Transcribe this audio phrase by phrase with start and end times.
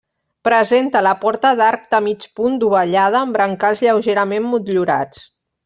[0.47, 5.25] Presenta la porta d'arc de mig punt dovellada amb brancals lleugerament motllurats.